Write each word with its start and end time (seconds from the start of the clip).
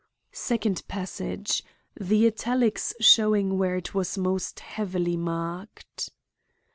Second 0.31 0.81
passage; 0.87 1.63
the 1.95 2.25
italics 2.25 2.95
showing 2.99 3.59
where 3.59 3.75
it 3.77 3.93
was 3.93 4.17
most 4.17 4.59
heavily 4.61 5.15
marked. 5.15 6.09